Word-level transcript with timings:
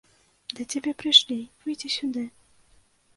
Да 0.59 0.63
цябе 0.71 0.93
прыйшлі, 1.03 1.37
выйдзі 1.65 1.91
сюды! 1.97 2.23